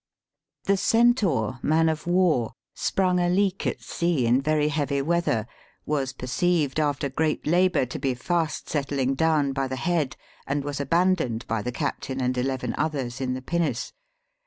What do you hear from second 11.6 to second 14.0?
the captain and eleven others, in the pinnace.